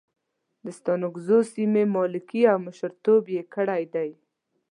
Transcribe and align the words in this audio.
د 0.65 0.67
ستانکزو 0.79 1.37
سیمې 1.53 1.83
ملکي 1.95 2.41
او 2.51 2.57
مشرتوب 2.67 3.23
یې 3.35 3.43
کړی 3.53 3.83
دی. 3.93 4.09